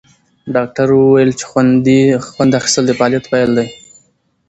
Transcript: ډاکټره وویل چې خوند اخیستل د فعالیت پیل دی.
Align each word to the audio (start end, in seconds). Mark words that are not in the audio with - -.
ډاکټره 0.55 0.93
وویل 0.97 1.31
چې 1.39 1.45
خوند 2.31 2.51
اخیستل 2.59 2.83
د 2.87 2.91
فعالیت 2.99 3.25
پیل 3.31 3.49
دی. 3.57 3.67